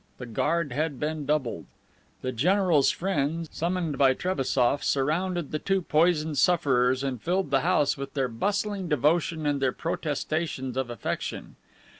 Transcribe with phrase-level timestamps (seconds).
[0.17, 1.67] The guard had been doubled.
[2.23, 7.97] The general's friends, summoned by Trebassof, surrounded the two poisoned sufferers and filled the house
[7.97, 11.55] with their bustling devotion and their protestations of affection.